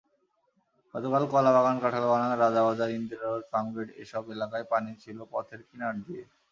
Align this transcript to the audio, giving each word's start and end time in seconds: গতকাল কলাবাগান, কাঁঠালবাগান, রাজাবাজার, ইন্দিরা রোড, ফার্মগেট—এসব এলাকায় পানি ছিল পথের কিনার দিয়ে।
গতকাল 0.95 1.23
কলাবাগান, 1.33 1.75
কাঁঠালবাগান, 1.83 2.31
রাজাবাজার, 2.39 2.89
ইন্দিরা 2.91 3.25
রোড, 3.25 3.43
ফার্মগেট—এসব 3.51 4.23
এলাকায় 4.35 4.65
পানি 4.71 4.91
ছিল 5.03 5.17
পথের 5.31 5.61
কিনার 5.67 5.95
দিয়ে। 6.05 6.23